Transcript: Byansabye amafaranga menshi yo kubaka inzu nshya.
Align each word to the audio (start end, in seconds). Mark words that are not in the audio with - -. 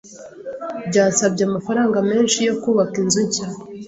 Byansabye 0.89 1.41
amafaranga 1.49 1.97
menshi 2.11 2.37
yo 2.47 2.53
kubaka 2.61 2.95
inzu 3.01 3.19
nshya. 3.27 3.45